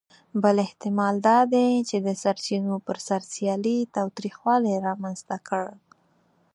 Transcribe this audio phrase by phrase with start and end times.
[0.41, 5.71] بل احتمال دا دی، چې د سرچینو پر سر سیالي تاوتریخوالي رامنځ ته کړه.